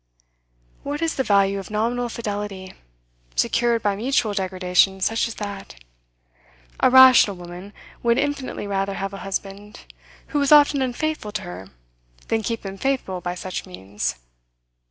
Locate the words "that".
5.35-5.75